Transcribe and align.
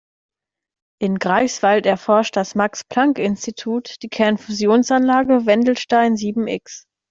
In 0.99 1.19
Greifswald 1.19 1.85
erforscht 1.85 2.35
das 2.35 2.55
Max-Planck-Institut 2.55 4.01
die 4.01 4.09
Kernfusionsanlage 4.09 5.45
Wendelstein 5.45 6.15
sieben-X. 6.17 6.87